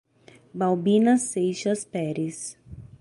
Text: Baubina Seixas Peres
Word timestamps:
Baubina 0.55 1.15
Seixas 1.19 1.85
Peres 1.85 2.57